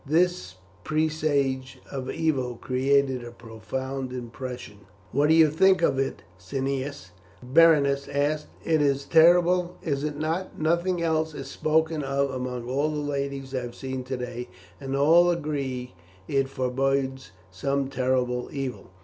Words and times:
This 0.03 0.55
presage 0.83 1.79
of 1.91 2.09
evil 2.09 2.55
created 2.55 3.23
a 3.23 3.29
profound 3.29 4.11
impression. 4.11 4.79
"What 5.11 5.29
do 5.29 5.35
you 5.35 5.51
think 5.51 5.83
of 5.83 5.99
it, 5.99 6.23
Cneius?" 6.39 7.11
Berenice 7.43 8.07
asked; 8.07 8.47
"it 8.65 8.81
is 8.81 9.05
terrible, 9.05 9.77
is 9.83 10.03
it 10.03 10.17
not? 10.17 10.57
Nothing 10.59 11.03
else 11.03 11.35
is 11.35 11.51
spoken 11.51 12.01
of 12.01 12.31
among 12.31 12.67
all 12.67 12.89
the 12.89 12.95
ladies 12.97 13.53
I 13.53 13.59
have 13.59 13.75
seen 13.75 14.03
today, 14.03 14.49
and 14.79 14.95
all 14.95 15.29
agree 15.29 15.93
it 16.27 16.49
forbodes 16.49 17.31
some 17.51 17.87
terrible 17.87 18.49
evil." 18.51 18.89